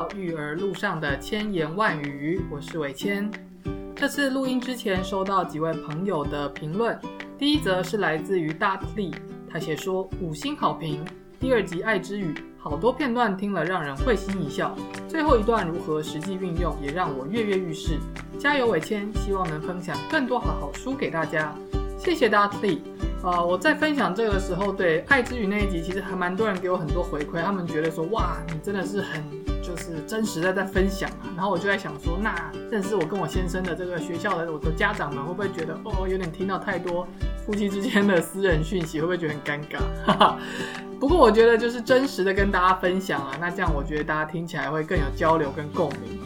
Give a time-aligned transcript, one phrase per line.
[0.00, 3.30] 到育儿路上的千言万语，我是伟谦。
[3.94, 6.98] 这次录音之前收到几位朋友的评论，
[7.36, 9.14] 第一则是来自于大力，
[9.46, 11.04] 他写说五星好评，
[11.38, 14.74] 第二集爱之语，好多片段听了让人会心一笑，
[15.06, 17.98] 最后一段如何实际运用也让我跃跃欲试。
[18.38, 21.54] 加油，伟谦，希望能分享更多好好书给大家。
[21.98, 22.80] 谢谢大力。
[23.22, 29.22] 啊，我在分享这个时候，对爱之语那一集，其实还蛮多人给我很多回馈，他们觉得说，哇，你真的是很
[30.06, 31.28] 真实的在分享啊。
[31.36, 32.34] 然后我就在想说，那
[32.70, 37.06] 认识我跟我先生的这个学校的我的家长们，会不会觉得哦，有点听到太多
[37.46, 39.78] 夫妻之间的私人讯息，会不会觉得很尴尬？
[40.06, 40.38] 哈哈。
[40.98, 46.18] 不过我觉得就是真实的跟大家分享啊，那这样我觉得大家听起来会更有交流跟共鸣。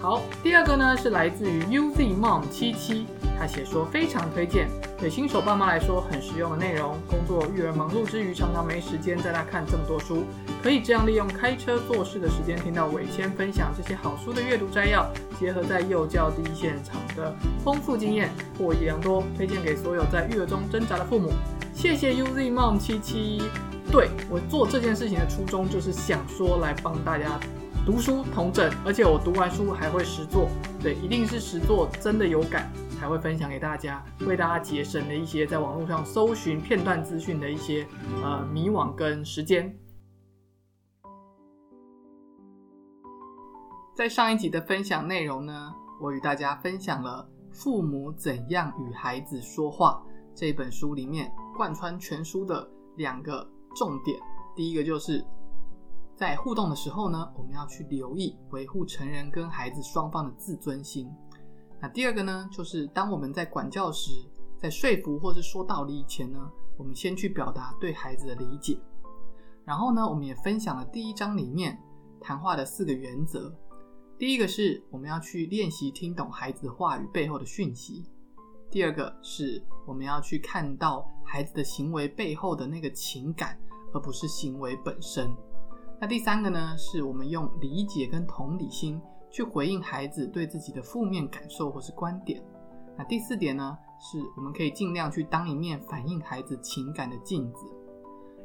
[0.00, 3.06] 好，第二个呢是来自于 UZ Mom 七七。
[3.38, 4.68] 他写说非常推荐，
[5.02, 6.96] 对新手爸妈来说很实用的内容。
[7.10, 10.22] 工作育儿忙碌之余，常常没时间在那看这么多书，
[10.62, 19.24] 可以这样利用开车做事的时间，听到伟谦分享这些好书的阅读摘要，结合在幼教第一现场的丰富经验，获益良多。
[19.36, 21.32] 推荐给所有在育儿中挣扎的父母。
[21.74, 23.42] 谢谢 UZ Mom 七七。
[23.90, 27.40] 对我做这件事情的初衷，就是想说来帮大家
[27.84, 30.48] 读书同整，而且我读完书还会实做。
[30.80, 32.70] 对，一定是实做，真的有感。
[33.02, 37.84] 才会分享给大家，为大家节省了一些在网络上搜寻片段资讯的一些
[38.22, 39.76] 呃迷惘跟时间。
[43.92, 50.00] 在上一集的分享内容呢，我与大家分享了《父母怎样与孩子说话》
[50.32, 54.16] 这本书里面贯穿全书的两个重点。
[54.54, 55.26] 第一个就是
[56.14, 61.10] 在互动的时候呢，我们要去留意维护成人跟孩子双方的自尊心。
[61.82, 64.12] 那第二个呢，就是当我们在管教时，
[64.56, 66.38] 在说服或是说道理以前呢，
[66.76, 68.78] 我们先去表达对孩子的理解。
[69.64, 71.76] 然后呢，我们也分享了第一章里面
[72.20, 73.52] 谈话的四个原则。
[74.16, 78.04] 第一个是我们要去练习听懂孩子话语背后的讯息。
[78.70, 83.58] 第二个是我们要去看到孩子的行为背后的那个情感，
[83.92, 85.28] 而不是行为本身。
[86.00, 89.00] 那第三个呢，是我们用理解跟同理心。
[89.32, 92.40] 去回应孩子对自己的负面感受或是观点。
[92.96, 97.64] 那第四点呢，是我们可以尽量去当一面反映孩子情感的镜子。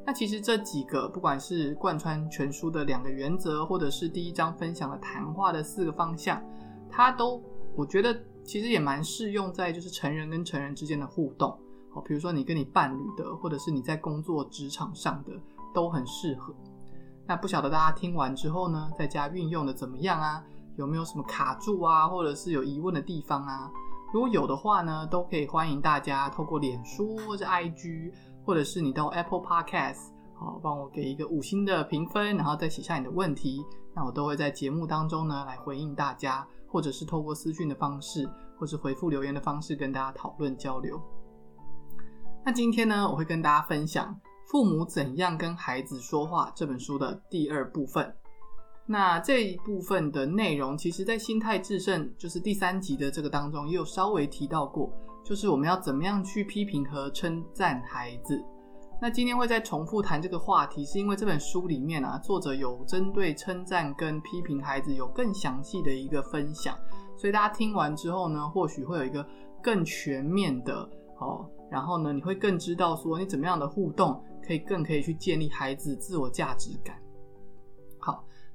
[0.06, 6.42] 那其实这几个，不管是贯穿全书的两个原则，或者是第一章分享的谈话的四个方向，
[6.90, 7.44] 它都
[7.76, 11.50] 我觉得其实也蛮适用在就是成人跟成人之间的互动。
[11.94, 15.34] 好，比如说你跟你伴侣的，或者是你在工作职场上的，
[15.74, 16.56] 都很适合。
[17.26, 20.42] 那不晓得大家听完之后呢，在家运用的怎么样啊？
[20.78, 23.70] 有没有什么卡住啊，或者是有疑问的地方啊？
[24.14, 28.14] 如果有的话呢，都可以欢迎大家透过脸书或者 IG，
[28.46, 41.02] 或者是你到 Apple Podcast，好，帮我给一个五星的评分，然后再写下你的问题，那我都会在节目当中呢来回应大家，或者是透过私讯的方式，或是回复留言的方式跟大家讨论交流。
[42.46, 44.14] 那今天呢，我会跟大家分享
[44.50, 48.16] 《父母怎样跟孩子说话》这本书的第二部分。
[48.90, 54.90] 那这一部分的内容，其实在心态制胜就是第三集的这个当中，也有稍微提到过，
[55.26, 58.42] 就是我们要怎么样去批评和称赞孩子。
[59.02, 66.76] 那今天会再重复谈这个话题，是因为这本书里面啊，作者有针对称赞跟批评孩子有更详细的一个分享，
[67.18, 69.24] 所以大家听完之后呢，或许会有一个
[69.62, 76.96] 更全面的哦，然后呢，你会更知道说你怎么样的互动可以更可以去建立孩子自我价值感。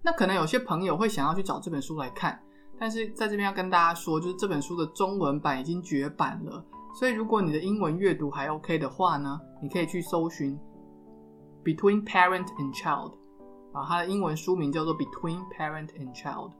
[0.05, 2.43] 那可能有些朋友会想要去找这本书来看，
[2.79, 10.59] 但是在这边要跟大家说，就是这本书的中文版已经绝版了，所以如果你的英文阅读还 OK 的话呢，你可以去搜寻
[11.65, 13.12] 《Between Parent and Child》，
[13.73, 16.51] 啊，它的英文书名叫做《Between Parent and Child》。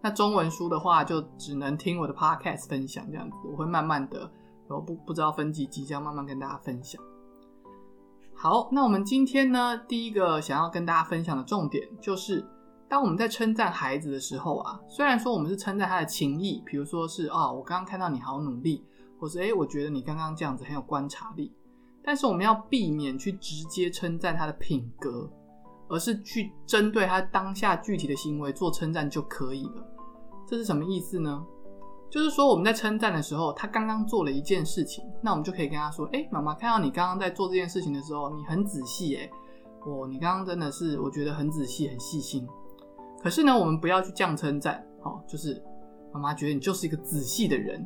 [0.00, 4.20] 那中文书的话，就只能听我的 Podcast 分享这样子，我会慢慢的，
[4.68, 7.02] 然后不不知道分几集，这样慢慢跟大家分享。
[8.36, 12.48] 好，那我们今天呢，第一个想要跟大家分享的重点就是。
[12.94, 18.84] 当我们在称赞孩子的时候啊，虽然说我们是称赞他的情谊，比如说是啊，我刚刚看到你好努力，
[19.18, 21.52] 或是诶，我觉得你刚刚这样子很有观察力，
[22.04, 25.28] 但是我们要避免去直接称赞他的品格，
[25.88, 29.84] 而是去针对他当下具体的行为做称赞就可以了。
[30.46, 31.44] 这是什么意思呢？
[32.08, 39.28] 就是说我们在称赞的时候，他刚刚做了一件事情，那我们就可以跟他说：诶，妈妈看到你刚刚在做这件事情的时候，你很仔细，诶，
[39.84, 42.46] 哦，你刚刚真的是我觉得很仔细、很细心。
[43.24, 45.58] 可是呢，我们不要去降称赞，好，就是
[46.12, 47.82] 妈妈觉得你就是一个仔细的人，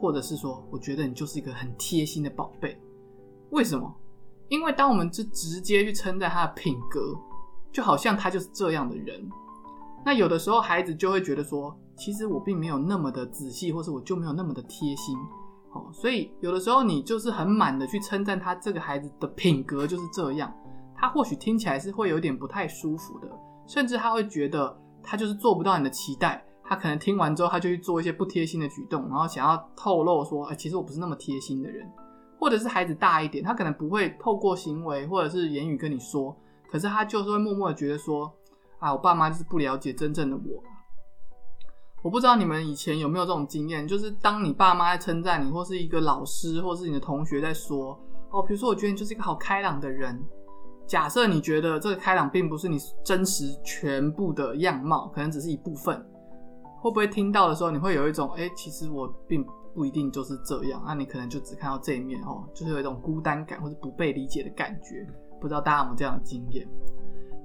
[0.00, 2.76] 或者是说，我觉得你就是一个很贴心的宝贝。
[3.50, 3.94] 为什么？
[4.48, 7.14] 因为当我们就直接去称赞他的品格，
[7.70, 9.30] 就好像他就是这样的人。
[10.04, 15.16] 那有的时候孩子就会觉得说，其实我并没有那么的仔细，或是我就没有那么的贴心。
[15.72, 20.52] 哦，所以有的时候你就是很满的去称赞他这个孩子的品格就是这样，
[20.96, 23.30] 他或许听起来是会有点不太舒服的，
[23.68, 31.86] 甚至他会觉得他就是做不到你的期待，他可能听完之后他就去做一些不贴心的举动，然后想要透露说，哎，其实我不是那么贴心的人，
[32.40, 36.34] 或者是孩子大一点，他可能不会透过行为或者是言语跟你说，
[36.68, 38.32] 可是他就是会默默的觉得说，
[38.78, 40.64] 啊，我爸妈就是不了解真正的我。
[42.00, 47.98] 我不知道你们以前有没有这种经验，就是当你爸妈在称赞你，或是一个老师，或是你的同学在说，
[48.30, 50.18] 哦，比如说我觉得你就是一个好开朗的人。
[50.88, 55.94] 假设你觉得这个开朗并不是你真实全部的样貌，可能只是一部分，
[56.80, 65.06] 会不会听到的时候你会有一种，哎，其实我并不一定就是这样，那你可能就只看到这一面哦，就是有一种孤单感或者不被理解的感觉。
[65.40, 66.66] 不知道大家有没有这样的经验？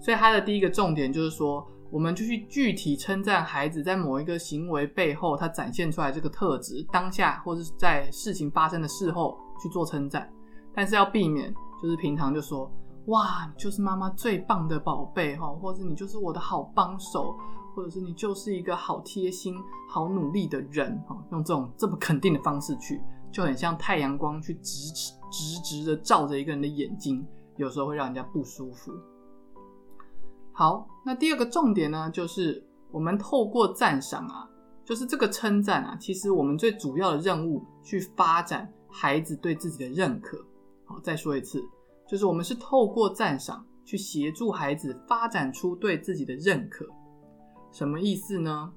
[0.02, 1.68] 所以他的第一个重点就是说。
[1.92, 10.28] 我们就去具体称赞孩子在某一个行为背后，他展现出来这个特质，当下或者是在事情发生的事后去做称赞，
[10.74, 12.68] 但是要避免就是平常就说
[13.08, 17.36] 哇，你就是妈妈最棒的宝贝哈，或者是你就是我的好帮手，
[17.76, 19.56] 或者是你就是一个好贴心、
[19.90, 23.02] 好努力的人哈，用这种这么肯定的方式去，
[23.32, 27.28] 就很像太阳光去直直直直的照着一个人的眼睛，
[27.58, 28.94] 有时候会让人家不舒服。
[30.54, 34.48] 好，那第二个重点呢，就是我们透过赞赏啊，
[34.86, 40.38] 就是这个称赞啊，其实我们最主要的任务去发展孩子对自己的认可。
[40.86, 41.62] 好，再说一次，
[42.08, 46.86] 就是我们是透过赞赏去协助孩子发展出对自己的认可。
[47.72, 48.72] 什么意思呢？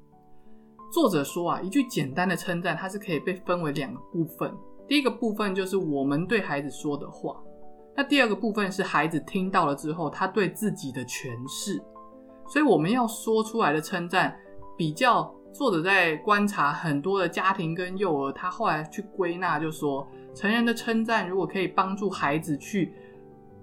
[0.93, 4.53] 作者说啊，一句简单的称赞，它是可以被分为两个部分。
[4.89, 7.37] 第一个部分就是我们对孩子说的话。
[7.97, 11.83] 那第二个部分是孩子听到了之后，他对自己的诠释。
[12.47, 14.39] 所以我们要说出来的称赞，
[14.77, 22.95] 比较作者在观察很多的家庭跟幼儿，他后来去归纳，就说成人的称赞如果可以帮助孩子去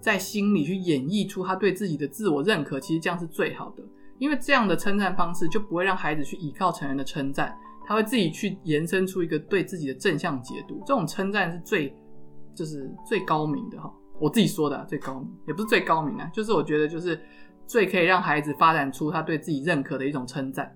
[0.04, 3.82] 在心里去演绎出他对自己的自我认可，其实这样是最好的，
[4.20, 10.84] 因为这样的称赞方式就不会让孩子去依靠成人的称赞，他会自己去延伸出一个对自己的正向解读。
[10.86, 11.96] 这种称赞是最
[12.54, 13.90] 就是最高明的哈。
[14.20, 17.18] 我自己说的最高明，也不是最高明啊，就是我觉得就是
[17.66, 20.70] 最可以让孩子发展出他对自己认可的一种称赞。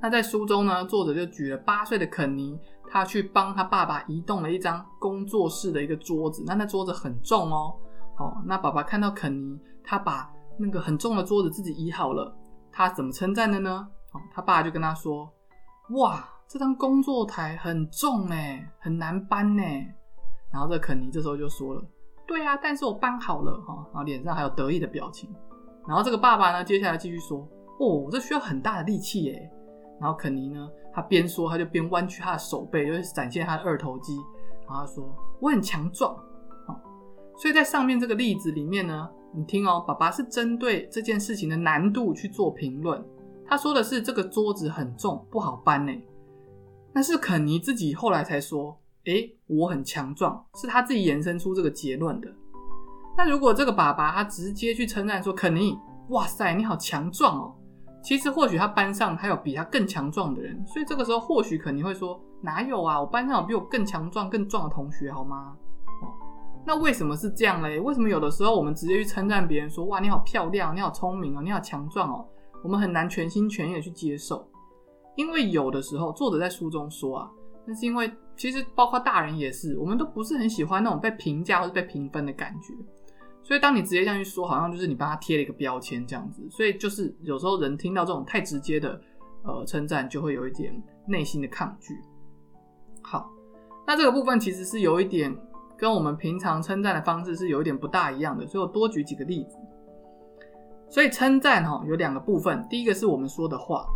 [0.00, 2.56] 那在书中呢，作者就举了八岁的肯尼，
[2.88, 7.74] 他去帮他爸爸移动了一张工作室的一个桌子，那那桌子很重哦，
[8.18, 12.34] 哦，那爸爸看到肯尼他把那个很重的桌子自己移好了，
[12.72, 13.86] 他怎么称赞的呢？
[14.12, 15.30] 哦，他爸就跟他说
[15.96, 19.62] ：“哇，这张工作台很重哎，很难搬呢。”
[20.50, 21.84] 然后这肯尼这时候就说了。
[22.26, 25.32] 对啊，但是我搬好了哈，然后脸上还有得意的表情。
[25.86, 27.46] 然后这个爸爸呢，接下来继续说
[27.78, 29.50] ：“哦，这需要很大的力气耶。”
[30.00, 34.16] 然后肯尼呢，他边说他就边弯曲他的手背，就是展现他的二头肌。
[34.66, 35.04] 然后他说
[35.40, 36.16] ：“我很强壮。”
[37.36, 43.04] 所以在上面这个例子里面呢，你听哦，爸爸是针对这件事情的难度去做评论。
[43.46, 45.92] 他说的是这个桌子很重，不好搬呢。
[46.92, 48.78] 但是肯尼自己后来才说。
[49.04, 52.28] 诶，我很强壮，是他自己延伸出这个结论的。
[53.16, 57.54] 那如果这个爸爸他直接去称赞说肯尼，哇塞，你好强壮哦，
[58.02, 65.56] 其实或许他班上还有比他更强壮的人，所以这个时候或许肯尼会说，哪有啊，我班上有比我更强壮、更壮的同学，好吗？
[66.66, 67.78] 那为什么是这样嘞？
[67.78, 72.26] 为什么有的时候我们直接去称赞别人说，哇，你好漂亮，你好聪明哦，你好强壮哦，
[72.64, 74.46] 我们很难全心全意的去接受，
[75.14, 77.30] 因为有的时候作者在书中说啊。
[77.68, 82.72] 那是因为，其实包括大人也是，我们都不是很喜欢那种被评价或者被评分的感觉。
[83.42, 86.48] 所以，当你直接这样去说，好像就是你帮他贴了一个标签这样子。
[86.48, 89.00] 所以，就是有时候人听到这种太直接的
[89.42, 91.92] 呃称赞，就会有一点内心的抗拒。
[93.02, 93.28] 好，
[93.84, 95.36] 那这个部分其实是有一点
[95.76, 98.46] 跟我们平常称赞的方式是有一点不大一样的。
[98.46, 99.56] 所以我多举几个例子。
[100.88, 103.86] 所以称赞哈有两个部分，第一个是我们说的话。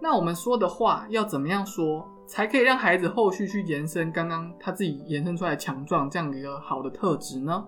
[0.00, 2.08] 那我们说的话要怎么样说？
[2.26, 7.62] 才可以让孩子后续去延伸刚刚他自己延伸出来强壮这样一个好的特质呢？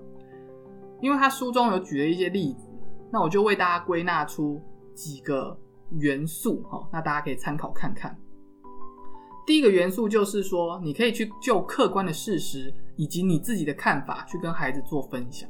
[1.02, 2.66] 因为他书中有举了一些例子，
[3.12, 4.62] 那我就为大家归纳出
[4.94, 5.54] 几个
[5.90, 8.16] 元素哈，那大家可以参考看看。
[9.46, 15.48] 第一个元素就是说，你可以去就客观的事实以及你自己的看法去跟孩子做分享。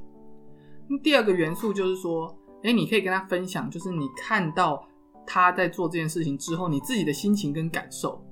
[1.03, 4.87] 第二个元素就是说，哎，你可以跟他分享，就是你看到
[5.27, 8.23] 他在做这件事情之后，你自己的心情跟感受。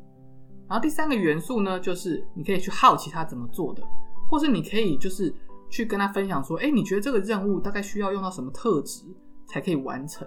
[0.68, 3.82] 然后第三个元素呢，就是你可以去好奇他怎么做的，
[4.30, 5.34] 或是你可以就是
[5.70, 9.04] 去跟他分享说，哎，你觉得这个任务大概需要用到什么特质
[9.46, 10.26] 才可以完成？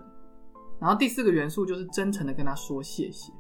[0.80, 3.32] 然后第四个元素就是真诚的跟他说谢谢。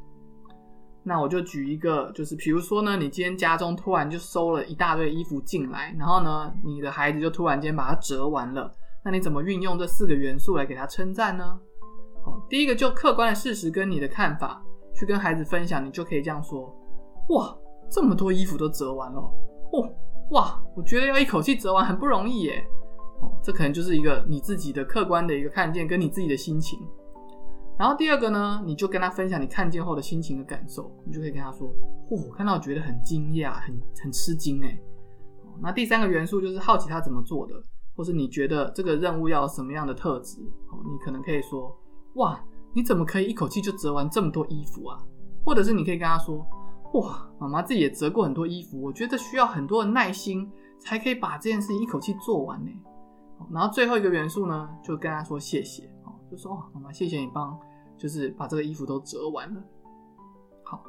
[1.07, 11.59] 那我就举一个，就是比如说呢，你今天家中突然就收了一大堆衣服进来，然后呢，你的孩子就突然间把它折完了，那你怎么运用这四个元素来给他称赞呢？
[12.23, 14.59] 好，第一个就客观的事实跟你的看法
[14.95, 16.75] 去跟孩子分享，你就可以这样说：
[17.29, 17.55] 哇，
[17.91, 19.87] 这么多衣服都折完了，哦，
[20.31, 22.65] 哇，我觉得要一口气折完很不容易耶。
[23.21, 26.79] 哦，这可能就是一个你自己的客观的一个看见跟你自己的心情。
[27.77, 31.67] 然后第二个呢，你就跟他分享你看见后的心情的感受，你就可以跟他说
[32.09, 34.79] ：“嚯，我看到觉得很惊讶，很很吃惊哎。”
[35.61, 37.53] 那第三个元素就是好奇他怎么做的，
[37.95, 40.39] 或是你觉得这个任务要什么样的特质？
[40.71, 41.73] 哦，你可能可以说
[42.15, 42.41] ：“哇，
[42.73, 44.97] 你怎么可以一口气就折完这么多衣服啊？”
[45.43, 46.45] 或者是你可以跟他说
[46.95, 52.71] ：“哇，妈妈自己也折过很多衣服，我觉得需要很多的耐心才可以把这件事情一口气做完呢。”
[53.51, 55.89] 然后最后一个元素呢，就跟他说谢谢。
[56.29, 57.57] 就说哦，妈妈，谢谢你帮，
[57.97, 59.61] 就是把这个衣服都折完了。
[60.63, 60.83] 好，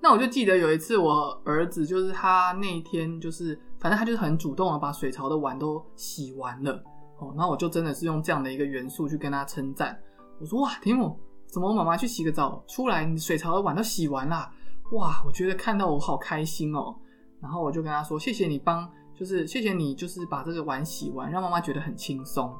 [0.00, 6.82] 那我就记得有一次我儿子，就是他那一天，就是反正他就是很主动的把水槽的碗都洗完了。
[7.18, 9.98] 哦，然后我就真的是用这样的一个元素去跟他称赞。
[10.40, 14.50] 我说哇，提姆，怎么妈妈去洗个澡出来，你水槽的碗都洗完了？
[14.92, 16.94] 哇，我觉得看到我好开心哦。
[17.40, 22.54] 然后我就跟他说，谢谢你帮，就是谢谢你，就是把这个碗洗完，让妈妈觉得很轻松。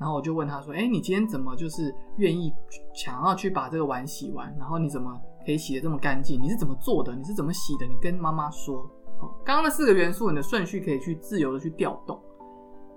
[0.00, 2.50] 然后我就问他说：“哎，你今天怎么就是愿意
[2.94, 4.50] 想要去把这个碗洗完？
[4.58, 5.14] 然后你怎么
[5.44, 6.40] 可以洗得这么干净？
[6.42, 7.14] 你是怎么做的？
[7.14, 7.84] 你是怎么洗的？
[7.84, 8.78] 你跟妈妈说。
[9.20, 12.16] 哦，刚刚那四个元素，你的顺序可以去自由的去调动。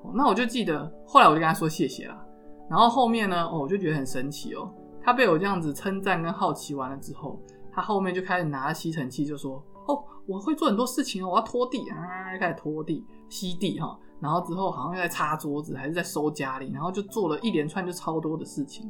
[0.04, 2.26] 哦，那我就记得后来我就跟他说谢谢啦。
[2.70, 4.74] 然后后面呢，哦，我就觉得很神奇哦。
[5.02, 7.38] 他被我这样子称赞跟好奇完了之后，
[7.74, 11.98] 他后面就开始拿吸尘器就说：哦，我会做很多事情哦，我要拖地啊，
[12.40, 18.90] 开始拖地、吸地哈。”然后之后好像又在擦桌子，还是在收家里，然后就做了一连串就超多的事情。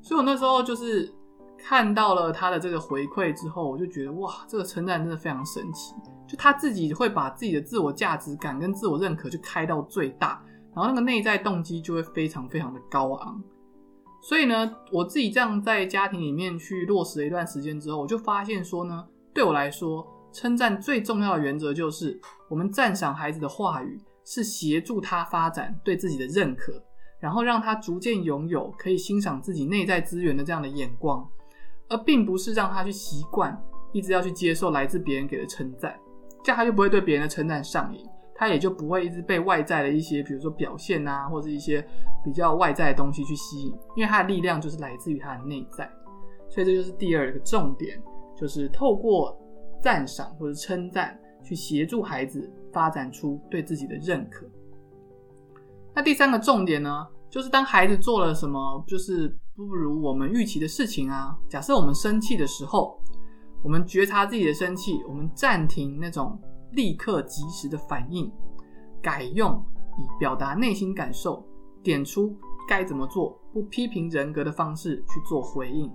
[0.00, 1.12] 所以我那时候就是
[1.58, 5.92] 看到了他的这个回馈之后，我就觉得哇，这个称赞真的非常神奇。
[6.28, 10.40] 就他自己会把自己的自我价值感跟自我认可就开到最大，
[10.72, 13.42] 然后那个内在动机就会非常非常的高昂。
[14.22, 22.18] 所以呢，我自己这样在家庭里面去落实了一段时间之后，我就发现说呢，对我来说，称赞最重要的原则就是
[22.48, 24.00] 我们赞赏孩子的话语。
[24.24, 26.72] 是协助他发展对自己的认可，
[27.20, 31.26] 然后让他逐渐拥有可以欣赏自己内在资源的这样的眼光，
[31.88, 33.56] 而并不是让他去习惯
[33.92, 35.98] 一直要去接受来自别人给的称赞，
[36.42, 38.04] 这样他就不会对别人的称赞上瘾，
[38.34, 41.86] 他也就不会一直被外在的一些，比如说表现啊，或者一些
[42.24, 45.88] 比较外在的东西去吸引，因为他的力量就是来自于他的内在，
[46.48, 48.02] 所以这就是第二个重点，
[48.36, 49.38] 就是透过
[49.80, 52.50] 赞赏或者称赞去协助孩子。
[52.74, 54.44] 发展出对自己的认可。
[55.94, 63.00] 那第三个重点呢，就是当孩子做了什么就是不如我们预期的事情啊，假设我们生气的时候，
[63.62, 66.36] 我们觉察自己的生气，我们暂停那种
[66.72, 68.28] 立刻及时的反应，
[69.00, 69.64] 改用
[69.98, 71.46] 以表达内心感受，
[71.80, 72.36] 点出
[72.68, 75.88] 该怎么做，不批评人格的方式去做回应。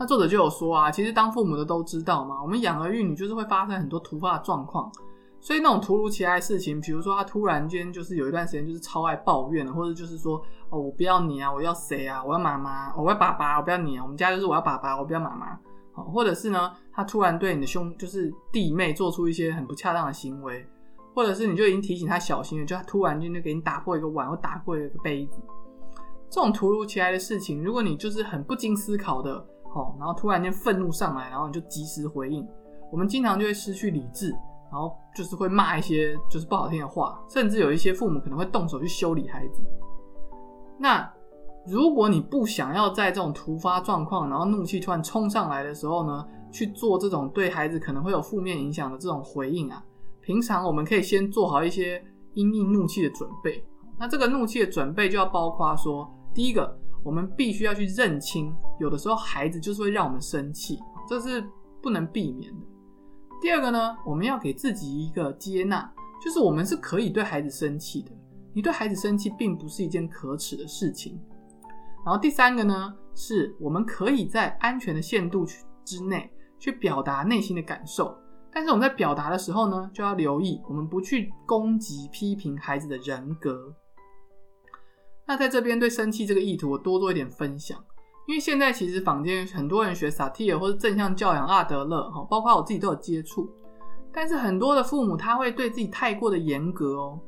[0.00, 4.90] 那作者就有说啊，其实当父母的都知道嘛，我们养儿育女就是会发生很多突发的状况。
[5.38, 12.24] 所以那种突如其来的事情，比如说他突然间就是有一段时间就是超爱抱怨的，或者就是说哦我不要你啊，我要谁啊？
[12.24, 14.02] 我要妈妈，我要爸爸，我不要你啊。
[14.02, 15.58] 我们家就是我要爸爸，我不要妈妈。
[15.92, 20.66] 好，或者是呢，他突然对你的兄就是弟妹做出一些很不恰当的行为，
[21.14, 25.42] 或者是你就已经提醒他小心了，就他突然间就给你打破一个碗或打破一个杯子。
[26.30, 32.46] 这种突如其来的事情，如果你就是很不经思考的哦，然后突然间愤怒上来，然后你就及时回应，
[32.90, 34.34] 我们经常就会失去理智。
[34.72, 39.60] 然后就是会骂一些就是不好听的话，甚至有一些父母可能会动手去修理孩子。
[40.78, 41.12] 那
[41.66, 49.84] 如果你不想要在这种突发状况，然后怒气突然冲上来的时候呢，去做这种对孩子可能会有负面影响的这种回应啊，
[50.20, 52.00] 平常我们可以先做好一些
[52.34, 53.64] 因应怒气的准备。
[53.98, 60.78] 那这个怒气的准备就要包括说，第一个，我们必须要去认清，有的时候孩子就是会让我们生气，
[61.08, 61.42] 这是
[61.82, 62.66] 不能避免的。
[63.40, 65.90] 第二个呢，我们要给自己一个接纳，
[66.22, 68.10] 就是我们是可以对孩子生气的。
[68.52, 71.18] 你对孩子生气并不是一件可耻的事情。
[72.04, 75.46] 然后第三个呢，是我们可以在安全的限度
[75.84, 78.14] 之内去表达内心的感受，
[78.52, 83.74] 但是我们在表达的时候呢，就要留意我们不去攻击、批评孩子的人格。
[85.30, 87.78] 那在这边对生气这个意图，我多做一点分享。
[88.26, 93.48] 因为现在其实坊间很多人学萨提尔或者正向教养阿德勒哈，包括我自己都有接触。
[94.12, 97.20] 但是很多的父母他会对自己太过的严格哦，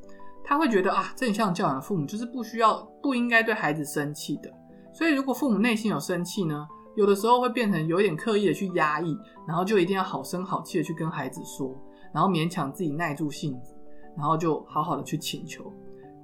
[0.42, 4.52] 他会觉得啊正向教养的父母就是不需要不应该对孩子生气的，
[4.92, 6.66] 所以如果父母内心有生气呢，
[6.97, 9.16] 有的时候会变成有点刻意的去压抑，
[9.47, 11.73] 然后就一定要好声好气的去跟孩子说，
[12.12, 13.73] 然后勉强自己耐住性子，
[14.16, 15.73] 然后就好好的去请求。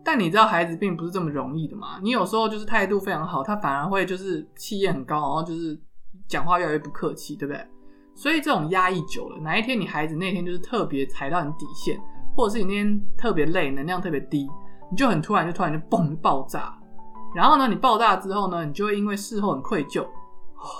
[0.04, 1.98] 但你知道孩子并不是这么容易的嘛？
[2.02, 5.78] 你有时候就是态度非常好，他反而会就是气焰很高，然后就是
[6.26, 7.62] 讲话越来越不客气，对不对？
[8.14, 12.00] 所以这种压抑久了，哪一天你孩子那天就是特别踩到你底线，
[12.34, 14.48] 或者是你那天特别累，能量特别低，
[14.90, 16.76] 你就很突然就突然就嘣爆炸。
[17.34, 20.06] 然后呢，你爆炸之后呢，你就会因为事后很愧疚，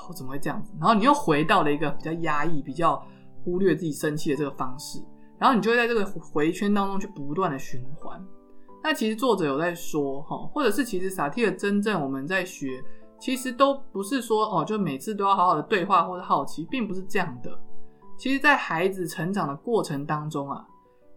[0.09, 0.73] 我怎么会这样子？
[0.81, 3.01] 然后你又回到了一个比较压抑、比较
[3.45, 4.99] 忽略自己生气的这个方式，
[5.39, 8.19] 然后你就会在这个回圈当中去不断的循环。
[8.89, 12.83] 那其实作者有在说哈，或者是其实萨提尔真正我们在学，
[13.21, 17.51] 其实都不是说哦，就每次都要好好的对话或者好奇，并不是这样的。
[18.17, 20.67] 其实，在孩子成长的过程当中啊，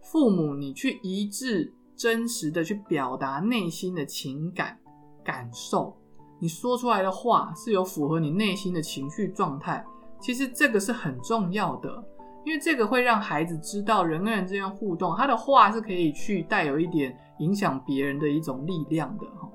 [0.02, 4.78] 父母你去一致真实的去表达内心的情感
[5.24, 5.96] 感受，
[6.38, 9.82] 你说出来的话是有符合你内心的情绪状态，
[10.20, 12.04] 其实这个是很重要的。
[12.44, 19.48] 因为这个会让孩子知道人跟人之间互动，他的话是可以去带有一点影响别人的一种力量的哈。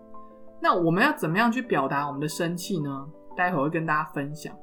[0.61, 3.07] 那我们要怎么样去表达我们的生气呢？
[3.35, 4.55] 待会会跟大家分享。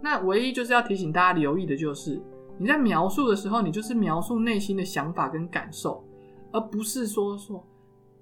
[0.00, 2.22] 那唯一就是要提醒大家留意的就是，
[2.58, 6.04] 你在描述的时候，你就是描述内心的想法跟感受，
[6.52, 7.66] 而不是说说，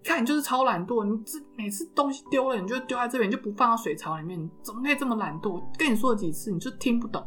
[0.03, 5.63] 看你就是超懒惰，你这每次东西丢了，你就丢在这边，就不放到水槽里面，怎么可以这么懒惰？
[5.79, 7.23] 跟你说了几次，你就听不懂。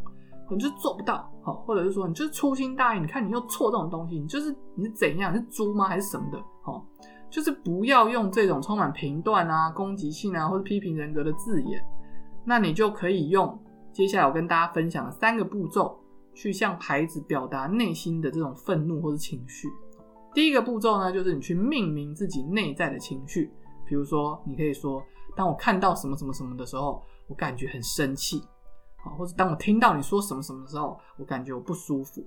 [0.49, 5.33] 你就做不到，好，或者是说你就是粗心大意，你看你又错这种东西，你就是你是怎样？
[5.33, 5.87] 是猪吗？
[5.87, 6.37] 还是什么的？
[6.61, 6.85] 好，
[7.29, 11.83] 就是不要用这种充满评断啊、攻击性啊或者批评人格的字眼，
[12.45, 13.59] 那你就可以用
[13.91, 15.97] 接下来我跟大家分享的三个步骤，
[16.35, 19.67] 去向孩子表达内心的这种愤怒或者情绪。
[20.33, 23.51] 第一个步骤呢，就是你去命名自己内在的情绪，
[23.87, 25.01] 比如说你可以说，
[25.35, 28.41] 当我看到什么什么什么的时候，我感觉很生气。
[29.03, 32.25] 好或者当我听到你说什么什么的时候，我感觉我不舒服。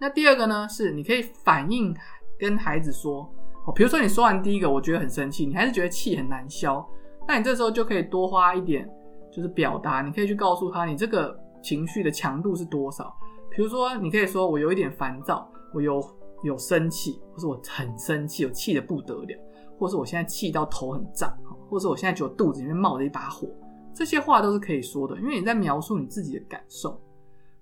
[0.00, 1.94] 那第二个呢，是你可以反应
[2.38, 3.28] 跟孩子说，
[3.66, 6.84] 哦，比如说你说完第一个，我觉得很生气，你还是觉得气很难消，
[7.28, 8.88] 那你这时候就可以多花一点，
[9.30, 13.14] 就是表达，你可以去告诉他你这个情绪的强度是多少。
[13.50, 16.02] 比如说，你可以说我有一点烦躁，我有
[16.42, 19.38] 有生气，或是我很生气，我气得不得了，
[19.78, 21.32] 或是我现在气到头很胀，
[21.68, 23.46] 或者我现在觉得肚子里面冒着一把火。
[23.94, 27.00] 这些话都是可以说的，因为你在描述你自己的感受。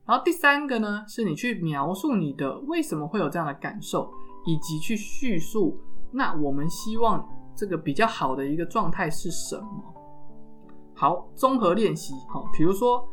[0.06, 4.10] 然后第三个呢，是你去描述你的为什么会有这样的感受，
[4.46, 5.78] 以及去叙述
[6.10, 9.94] 那我们希望这个比较好的一个状态是什么。
[10.94, 12.12] 好，综合练习。
[12.28, 13.06] 好，比如说，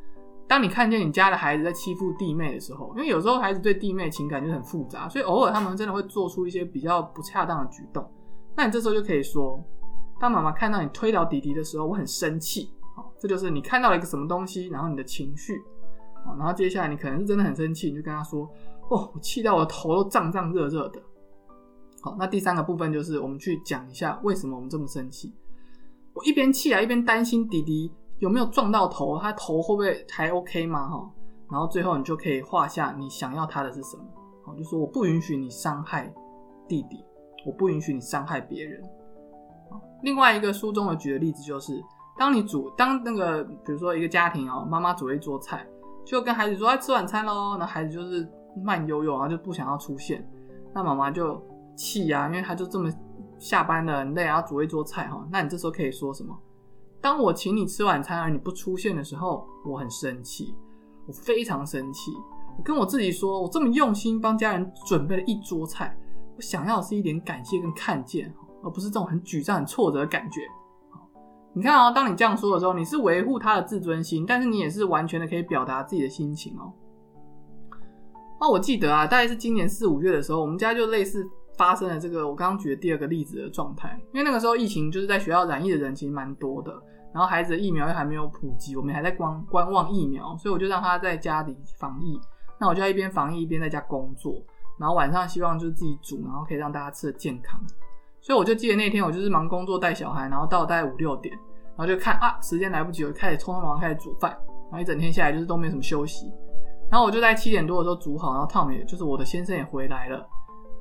[0.48, 8.10] 当你看见你家的孩子在欺负弟妹的时候，因为有时候孩子对弟妹情感就很复杂，所以偶尔他们真的会做出一些比较不恰当的举动。
[8.56, 9.64] 那你这时候就可以说，
[10.20, 12.72] 当妈妈看到你推倒弟弟的时候，我很生气。
[13.20, 15.60] 这就是你看到了一个什么东西，然后你的情绪，
[16.38, 18.48] 然后接下来你可能是真的很生气，你就跟他说
[18.90, 21.02] ：“哦，我气到我头都胀胀热热的。”
[22.02, 25.34] 好，那第三个部分就是我们去讲一下为什么我们这么生气。
[26.14, 30.88] 我一边气啊，一边担心弟弟有没有撞到头，他头会不会还 OK 吗？
[30.88, 31.12] 哈，
[31.50, 34.04] 然后最后你就可以画下你想要他的是什么。
[34.46, 36.14] 好，就说我不允许你伤害
[36.68, 37.04] 弟弟，
[37.48, 38.82] 我不允许你伤害别人。
[40.04, 41.84] 另外一个书中的举的例子就是。
[42.18, 45.66] 当你煮，当那个比如说一个家庭哦，妈妈煮了一桌菜，
[46.06, 48.28] 就跟孩子说：“哎，吃晚餐喽。”那孩子就是
[48.64, 50.28] 慢悠悠，然后就不想要出现。
[50.74, 51.42] 那妈妈就
[51.76, 52.92] 气呀，因为他就这么
[53.38, 55.28] 下班了，很累，啊煮一桌菜哈。
[55.32, 56.36] 那你这时候可以说什么？
[57.00, 60.56] 当我请你吃晚餐而你不出现的时候，我很生气，
[61.06, 62.12] 我非常生气。
[62.58, 65.96] 我跟我自己说，我这么用心帮家人准备了一桌菜，
[66.36, 70.42] 我想要的是一点感谢跟看见，而不是这种很沮丧、很挫折的感觉。
[71.58, 76.72] 你看哦，当你这样说的时候，你是维护他的自尊心，但是你也是完全的可以表达自己的心情哦。
[78.40, 84.00] 那我记得啊，大概是今年四五月的时候，我们家就类似发生了这个我刚刚举的第二个例子的状态。
[84.14, 86.72] 因为那个时候疫情就是在学校染疫的人其实蛮多的，
[87.12, 92.20] 然后孩子的疫苗又还没有普及，我们还在观观望疫苗，所以我就让他在家里防疫。
[92.60, 94.36] 那我就要一边防疫一边在家工作，
[94.80, 97.60] 然后晚上希望就是自己煮，然后可以让大家吃的健康。
[98.28, 101.34] 所以我就记得那天我就是忙工作带小孩，然后到大概五六点。
[101.78, 104.32] 然后就看啊，时间来不及，我开始匆匆忙忙开始煮饭，
[104.70, 106.30] 然后一整天下来就是都没什么休息。
[106.92, 110.28] 然后我就在七点多的时候煮好，然后 Tom 也就是我的先生也回来了。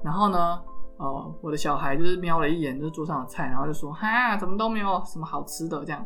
[0.02, 0.60] 然后呢，
[0.98, 6.04] 呃，我的小孩就是瞄了一眼就是桌上的菜，然后就说：“哈，怎么都没有什么好吃的？”这样，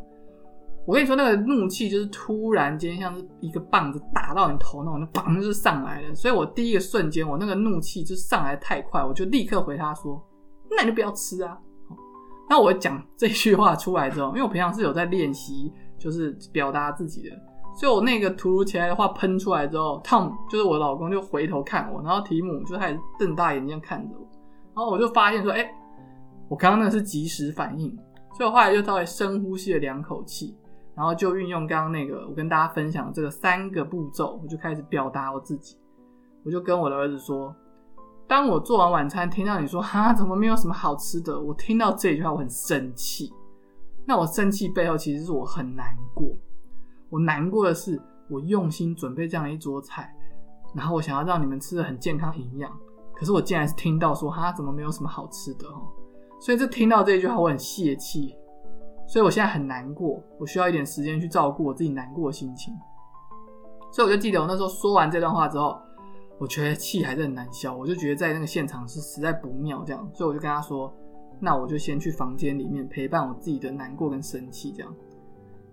[0.87, 6.14] 我跟你说，那个怒气就是突然间像是一个棒子打到你头那种，就砰就上来了。
[6.14, 10.22] 所以我第一个瞬间，我那个怒气就上来太快，我就立刻回他说
[10.76, 11.59] ：“那你就不要吃啊。”
[12.48, 17.37] 那我讲这句话出来之后，因为我平常是有在练习，就是表达自己的，
[17.76, 24.26] 所以我那个突如其来的话喷出来之后，Tom 就是我老公就回头看我，然后提姆就开始瞪大眼睛看着我，
[24.74, 25.70] 然后我就发现说，哎，
[26.48, 27.96] 我刚刚那是及时反应，
[28.37, 30.59] 所以我后来就稍微深呼吸了两口气，
[30.96, 35.76] 然后就运用刚刚那个我跟大家分享这个三个步骤，我就开始表达我自己，
[36.44, 37.54] 我就跟我的儿子说。
[38.31, 43.35] 当我做完晚餐，听到你说“哈，怎么没有什么好吃的？”我听到这句话，我很生气。
[44.07, 46.29] 那我生气背后，其实是我很难过。
[47.09, 50.14] 我难过的是，我用心准备这样一桌菜，
[50.77, 52.71] 然后我想要让你们吃的很健康营养，
[53.16, 55.88] 可是我竟然是听到说“哈，怎么没有什么好吃的？”哦，
[56.40, 58.37] 所以这听到这句话，我很泄气。
[59.09, 62.73] 所以我现在很难过，我需要一点时间去照顾我自己难过的心情。
[63.90, 65.77] 所以我就记得我那时候说完这段话之后。
[66.40, 70.90] 我觉得气还是很难消，我就觉得在那个现场是实在不妙，这样，所以我就跟他说
[71.38, 74.92] ：“那我就先去房间里面陪伴我自己的难过跟生气，这样。”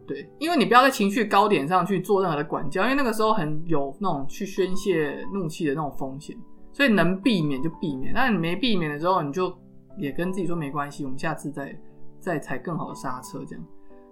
[0.06, 6.36] 对，因为你不要在情绪高点上去做任何的管教，因为那个时候很有那种去宣泄怒气的那种风险，
[6.74, 8.14] 所以能避免就避免。
[8.14, 9.58] 那你没避免的时候，你就
[9.98, 11.74] 也跟自己说没关系，我们下次再
[12.20, 13.66] 再踩更好的刹车，这样。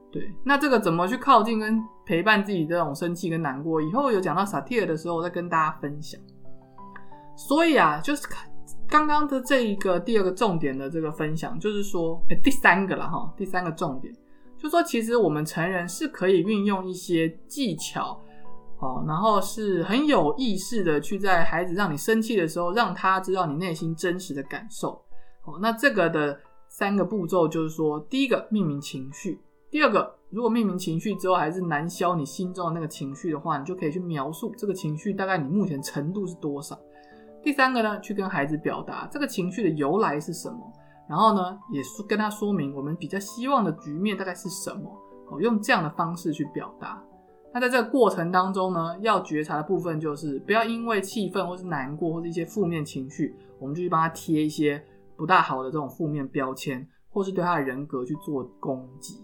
[0.10, 3.82] 对，那这个怎么去靠近跟陪伴自己这种生气跟难过？
[3.82, 6.20] 以后有讲到萨提尔的时候，我再跟大家分享。
[7.36, 8.28] 所以啊，就是
[8.88, 14.14] 刚刚的这一个第二个重点的这个分享，就是说，哎，第三个了哈，第三个重点，
[14.58, 18.20] 就说其实我们成人是可以运用一些技巧，
[18.80, 24.92] 哦，然后是很有意识的去在孩子让你生气的时候，让他知道你内心真实的感受。
[25.46, 36.80] 哦，那这个的三个步骤就是说，第一个命名情绪，第二个，如果命名情绪之后还是难消你心中的那个情绪的话，你就可以去描述这个情绪大概你目前程度是多少。
[37.46, 40.58] 第三个呢，去跟孩子表达这个情绪的由来是什么，
[41.08, 44.90] 然后呢，也是跟他说明我们比较希望的局面大概是什么，
[45.30, 47.00] 哦，用这样的方式去表达。
[47.54, 54.84] 那在这个过程当中呢，要觉察的部分就是不要因为气愤或是难过或是一些负面情绪，我们就去帮他贴一些
[55.16, 59.24] 不大好的这种负面标签，或是对他的人格去做攻击。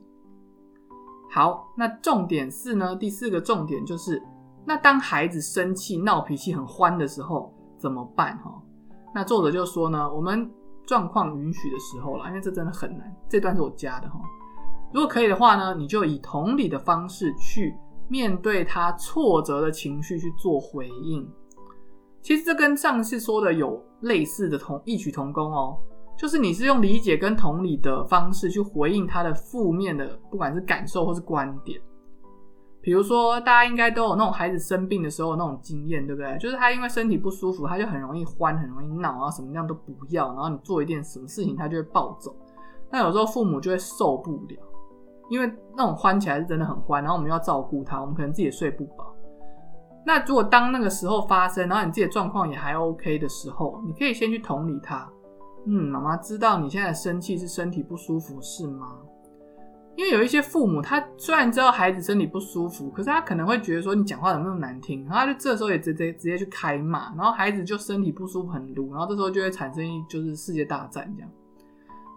[1.32, 4.22] 好，那重点四呢，第四个重点就是，
[4.64, 7.52] 那当孩子生气、闹脾气很欢的时候。
[7.82, 8.62] 怎么办哈？
[9.13, 10.50] 那作者就说呢，我们
[10.86, 13.12] 状况允许的时候了，因为这真的很难。
[13.28, 14.20] 这段是我加的哈。
[14.94, 17.76] 如果可以的话呢，你就以同理的方式去
[18.08, 21.28] 面对他挫折的情绪去做回应。
[22.22, 25.76] 其实这跟上次说的有类似的同异曲同工哦，
[26.17, 31.82] 就是你是用理解跟同理的方式去回应他的负面的，不管是感受或是观点。
[32.82, 36.38] 比如说，大家应该都有那种孩子生病的时候那种经验，对不对？
[36.39, 40.28] 就是他因为身体不舒服，他就很容易欢，很容易闹啊，什么样都不要。
[40.34, 42.36] 然后你做一件什么事情，他就会暴走。
[42.89, 44.58] 那有时候父母就会受不了，
[45.30, 49.15] 因为那种欢起来是真的很欢，然后我们要照顾他，我们可能自己也睡不饱。
[50.04, 55.08] 那如果当那个时候发生，然后你自己的状况也还 OK 的时候，你可以先去同理他。
[55.67, 58.98] 嗯，妈妈知道你现在生气是身体不舒服，是吗？
[59.97, 71.30] 因为有一些父母，他虽然知道孩子身体不舒服，可是他可能会觉得说你讲话怎么那么难听，然后他就这时候也直接直接去开骂，然后孩子就身体不舒服很撸，然后这时候就会产生一就是世界大战这样。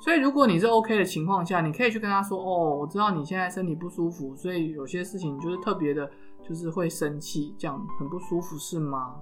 [0.00, 6.08] 所以如果你是 OK 的情况下，你可以去跟他说：“哦，我知道你现在身体不舒服，所以有些事情就是特别的，
[6.46, 9.14] 就是会生气，这样很不舒服是吗？”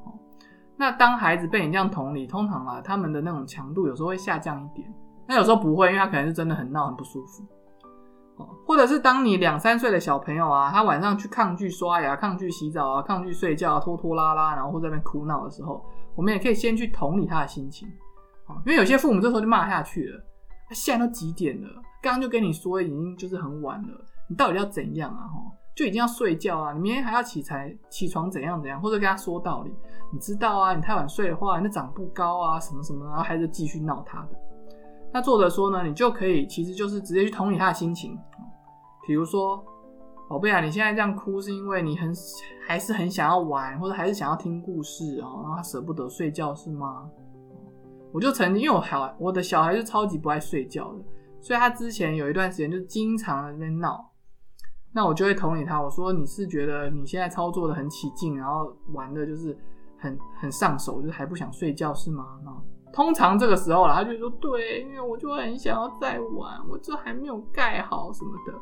[0.77, 4.93] 那当孩子被你这样同理，通常啊，他们的那种强度有时候会下降一点，
[5.29, 7.45] 那有时候不会，因为他可能是真的很闹很不舒服。
[8.67, 17.89] 或者是当你两三岁的小朋友啊，他晚上去抗拒刷牙、抗拒洗澡啊、抗拒睡觉、啊拖拖拉拉，然后或在那边哭闹的时候，我们也可以先去同理他的心情
[18.47, 20.25] 啊，因为有些父母这时候就骂下去了，
[20.71, 21.69] 现在都几点了？
[22.03, 23.89] 刚刚就跟你说已经就是很晚了，
[24.29, 25.23] 你到底要怎样啊？
[25.29, 25.35] 哈，
[25.77, 28.81] 就已经要睡觉啊，你明天还要起才起床怎样怎样？
[28.81, 29.73] 或者跟他说道理，
[30.13, 34.29] 你知道啊，你太晚睡的话，那长不高啊，什么什么，然后还是继续闹他的。
[35.13, 38.19] 那作者说呢，你就可以，其实就是直接去同理他的心情，
[39.07, 39.63] 比如说，
[40.29, 42.11] 宝贝啊，你现在这样哭是因为你很
[42.67, 47.11] 还是很想要玩，或者还是想要听故事哦，然后他舍不得睡觉是吗？
[48.11, 51.05] 我就曾经，因为我孩我的小孩是超级不爱睡觉的，
[51.41, 54.11] 所以他之前有一段时间就经常在那边闹，
[54.93, 59.55] 那我就会同理他，我说你是觉得你现在操作的很起劲，然后玩的就是
[59.99, 62.25] 很很上手，就是还不想睡觉是吗？
[62.93, 68.53] 通常这个时候啦，他就说对，因为我就很想要再玩，我这还没有盖好什么的。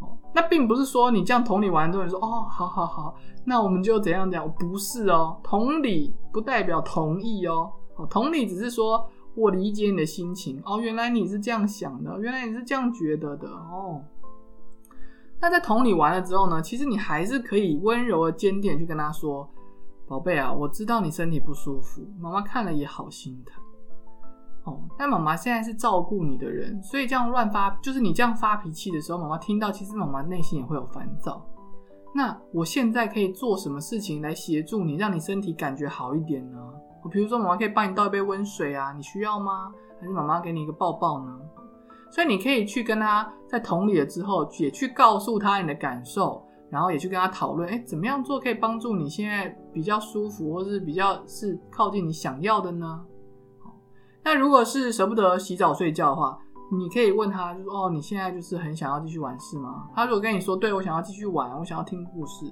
[0.00, 4.50] 哦，那并不是说你这样同理完之后，你说哦，好好好，那我们就怎样讲？
[4.54, 7.70] 不是哦，同理不代表同意哦。
[7.96, 14.02] 哦，同理只是说我理解你的心情哦，原来你是这样想的，原来你是这样觉得的哦。
[15.40, 19.48] 那在同理完了之后呢，其实你还是可以温柔的、坚定去跟他说
[20.12, 23.62] ：“宝贝啊，我知道你身体不舒服，妈妈看了也好心疼
[24.64, 24.78] 哦。
[24.98, 31.42] 但妈妈现在是照顾你的人，所以这样乱发，就是你这样发脾气的时候，妈妈听到，其实妈妈内心也会有烦躁。
[32.14, 36.58] 那我现在可以做什么事情来协助你，让你身体感觉好一点呢？
[37.02, 39.72] 我比如说，妈妈可以帮你倒一杯温水啊，你需要吗？
[39.98, 41.40] 还是妈妈给你一个抱抱呢？”
[42.12, 53.04] 所以你可以去跟他在同理了之后，也去告诉他你的感受，然后也去跟他讨论，哎，怎么样做可以帮助你现在比较舒服，或是比较是靠近你想要的呢？
[54.24, 56.38] 那如果是舍不得洗澡睡觉的话，
[56.70, 59.88] 你可以问他，就说哦，你现在就是很想要继续玩是吗？
[59.94, 62.46] 他如果跟你说，对我想要继续玩，我想要听故事，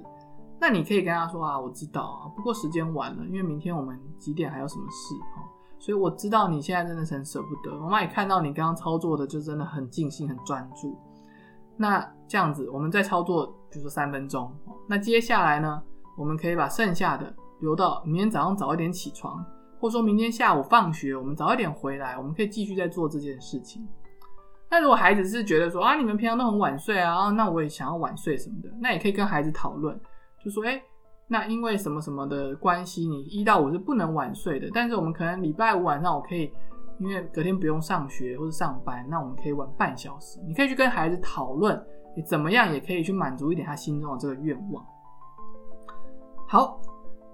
[0.59, 5.47] 那你可以跟他说啊，我知道啊，不过时间晚了，因为明天我们几点还有什么事哦
[5.79, 10.95] 所以我知道你现在真的是很舍不得，妈妈也看到你刚刚操作的就真的很尽兴、很专注。
[11.75, 14.53] 那这样子，我们再操作，比如说三分钟。
[14.87, 15.81] 那接下来呢，
[16.17, 19.43] 我们可以把剩下的留到明天早上早一点起床，
[19.79, 23.87] 或说明天下午放学我们早一点回来，我们可以继续再做这件事情。
[24.69, 29.99] 那如果孩子是觉得说啊，你们平常都很晚睡啊，那我也想要晚睡什么的，那也可以跟孩子讨论，
[30.43, 30.81] 就说哎。
[31.27, 34.69] 那因为什么什么的关系，你一到五是不能晚睡的。
[34.73, 36.51] 但是我们可能礼拜五晚上我可以，
[36.99, 40.41] 因为隔天不用上学或者上班，那我们可以晚半小时。
[40.45, 41.81] 你可以去跟孩子讨论，
[42.17, 44.85] 你怎么样也可以去满足一点他心中的这个愿望。
[46.51, 46.81] 好，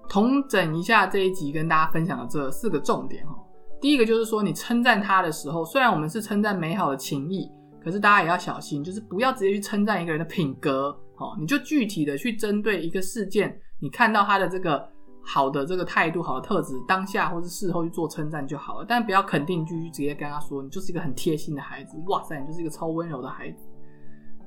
[0.08, 3.34] 统整一下这一集跟大家分享的这四个重点哈。
[3.82, 7.50] 第一个就是说，你称赞他的时候，虽然我们是称赞美好的情谊，
[7.84, 10.96] 可是大家也要小心，就是不要直接去称赞一个人的品格。
[11.16, 13.60] 好，你就具体的去针对一个事件。
[13.80, 14.88] 你看到他的这个
[15.26, 23.68] 好的这个态度、好的特质，当下或是事后去做称赞就好了，但不要肯定句去直接跟他说你就是一个很贴心的孩子，哇塞，你就是一个超温柔的孩子。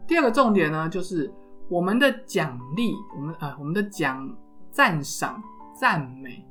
[0.06, 1.28] 第二个重点呢，就是
[1.68, 4.32] 我们的奖励，我们呃我们的奖
[4.72, 5.42] 赞赏、
[5.78, 6.44] 赞美，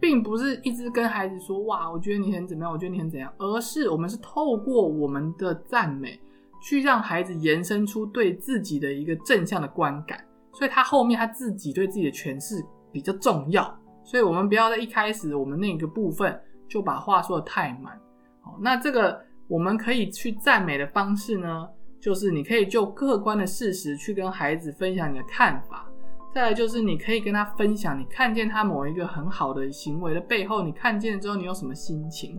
[0.00, 6.18] 并不是一直跟孩子说哇，我觉得你很怎么样，我觉得你很怎样，而是我们是透过我们的赞美，
[6.62, 10.24] 去让孩子延伸出对自己的一个正向的观感。
[10.52, 16.38] 所以他后面他自己对自己的诠释比较重要，所以我们不要在一开始我们那个部分
[16.68, 17.96] 就把话说的太满。
[18.40, 21.68] 好，那这个我们可以去赞美的方式呢，
[22.00, 25.86] 就是你可以就客观的事实去跟孩子分享你的看法。
[26.34, 32.38] 再来就是你可以跟他分享你看见他某一个很好的行为的背后，你看见之后你有什么心情。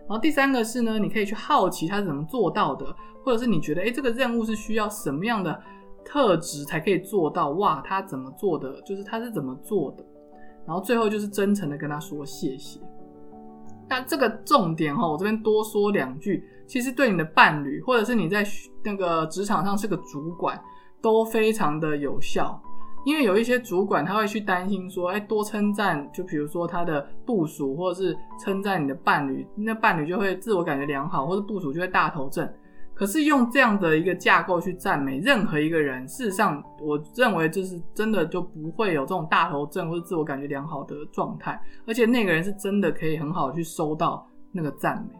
[0.00, 2.86] 然后第三个是呢，你可以去好奇他是怎么做到的，
[3.24, 5.62] 或者是你觉得诶这个任务是需要什么样的。
[6.04, 7.80] 特质才可以做到哇！
[7.86, 8.82] 他怎么做的？
[8.82, 10.04] 就是他是怎么做的？
[10.66, 12.80] 然后最后就是真诚的跟他说谢谢。
[13.88, 18.44] 那这个重点哈，我这边多说两句，其实对你的伴侣，或者是你在
[18.84, 20.60] 那个职场上是个主管，
[21.00, 22.60] 都非常的有效。
[23.04, 32.48] 因为有一些主管他会去担心说，哎，多称赞，就比如说他的部署，或者是称赞你的伴侣，那伴侣就会自我感觉良好，或者部署就会大头症。
[32.94, 45.18] 可是用这样的一个架构去赞美任何一个人，事实上，我认为就是真的就不会有这种大头症或者自我感觉良好的状态，而且那个人是真的可以很好去收到那个赞美。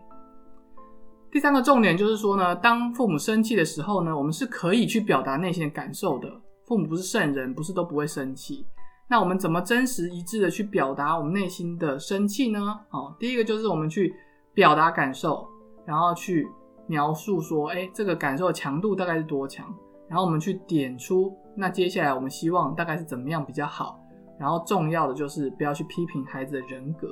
[1.33, 6.29] 第三个重点就是说呢，当父母生气的时候呢，我们是可以去表达内心的感受的。
[6.73, 8.67] 父母不是圣人，不是都不会生气。
[9.11, 12.81] 那我们怎么真实一致的去表达我们内心的生气呢？
[12.91, 14.15] 哦，第一个就是我们去
[14.55, 15.47] 表达感受，
[15.85, 16.49] 然后去。
[16.89, 19.73] 描述说，哎，这个感受的强度大概是多强？
[20.09, 24.01] 然后我们去点出，那接下来我们希望大概是怎么样比较好？
[24.39, 27.09] 然后重要的就是不要去批评孩子的人格。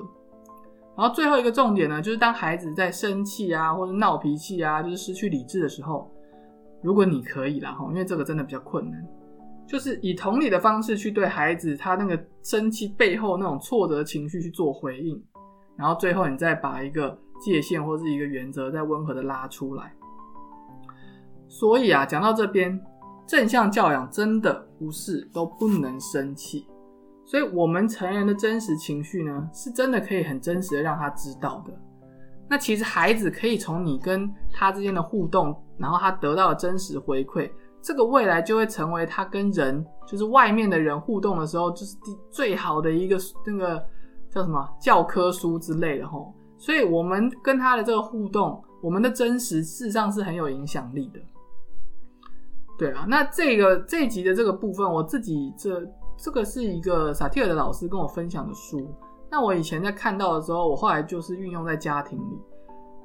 [0.96, 6.10] 然后最后一个重点呢，就是当孩子在生气啊，或者闹脾气啊，就是失去理智的时候，
[6.82, 9.00] 如果你可以啦，哈，因为这个真的比较困难，
[9.70, 15.22] 就是以同理的方式去对孩子他那个生气背后那种挫折情绪去做回应，
[15.76, 17.16] 然后最后你再把一个。
[17.42, 19.94] 界限或是一个原则，再温和的拉出来。
[21.48, 22.78] 所以啊，讲到这边，
[23.26, 26.66] 正向教养真的不是都不能生气。
[27.24, 31.72] 所以，我们成人的真实情绪呢，是真的可以很真实的让他知道的。
[32.46, 37.50] 那其实孩子可以从你跟他之间的互动，然后他得到的真实回馈，
[37.82, 41.96] 这个未来就会成为他跟人，就是外面的人互动的时候，就是
[42.30, 43.16] 最好的一个
[43.46, 43.82] 那个
[44.28, 46.34] 叫什么教科书之类的吼。
[46.58, 51.18] 所以，我们跟他的这个互动，我们的真实事实上是很有影响力的。
[52.78, 55.82] 对啊，那这个这一集的这个部分，我自己这
[56.18, 58.94] 这个是一个萨提尔的老师跟我分享的书，
[59.30, 62.38] 那我以前在看到的时候，我后来就是运用在家庭里。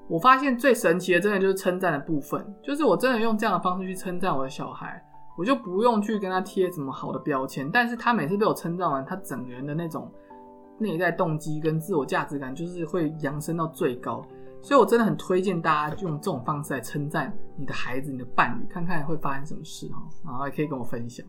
[0.08, 5.04] 我发现最神奇的，真的就是称赞的部分，就是我真的用这样的方式去称赞我的小孩，
[5.38, 10.12] 我就不用去跟他贴什么好的标签，但是他每次被我称赞完，他整个人的那种
[10.78, 14.24] 内在动机跟自我价值感，就是会扬升到最高。
[14.62, 21.26] 所以我真的很推荐大家用这种方式来称赞你的孩子、你的伴侣，看看会发生什么事哈，然后也可以跟我分享。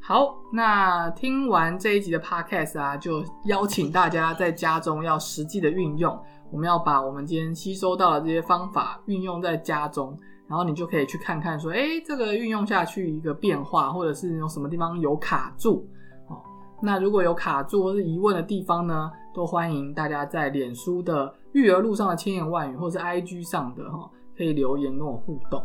[0.00, 6.16] 好，那听完这一集的 podcast 啊，就邀请大家在家中要实际的运用。
[6.54, 15.84] 我们要把我们今天吸收到的这些方法运用在家中，然后你就可以去看看，说，哎，这个运用下去一个变化，或者是有什么地方有卡住，
[16.28, 16.38] 哦，
[16.80, 25.60] 那如果有卡住或是疑问的地方呢，都欢迎大家在脸书的育儿路上的千言万语，或是 IG 上的哈，可以留言跟我互动。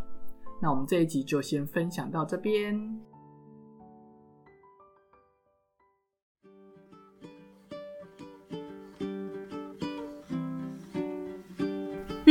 [0.60, 2.75] 那我们这一集就先分享到这边。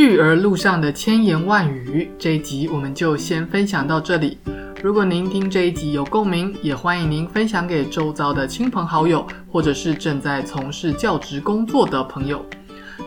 [0.09, 4.39] 育儿路上的千言万语，这一集我们就先分享到这里。
[4.81, 12.43] 如果您听这一集有共鸣，也欢迎您分享给周遭的亲朋好友，或者是正在从事教职工作的朋友。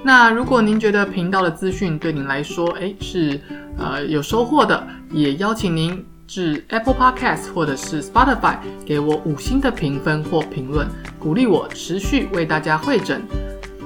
[0.05, 3.41] 那如果您觉得频道的资讯对您来说，诶是
[3.79, 10.87] 呃有收获的，也邀请您至 Apple Podcast 或者是 Spotify 给我五星的评分或评论，
[11.19, 13.23] 鼓励我持续为大家会诊。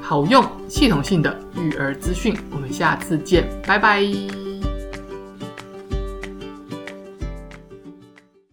[0.09, 4.46] 好用系统性的育儿资讯，我们下次见，拜拜。